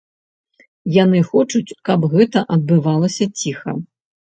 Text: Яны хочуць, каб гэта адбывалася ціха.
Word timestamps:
Яны 1.03 1.21
хочуць, 1.29 1.77
каб 1.91 2.09
гэта 2.17 2.47
адбывалася 2.59 3.33
ціха. 3.41 3.81